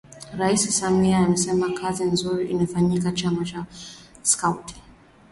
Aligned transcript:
Rais 0.37 0.57
Samia 0.77 1.17
amesema 1.17 1.73
kazi 1.73 2.03
nzuri 2.05 2.47
inayofanywa 2.51 2.99
na 3.03 3.11
Chama 3.11 3.45
cha 3.45 3.65
Skauti 4.23 4.75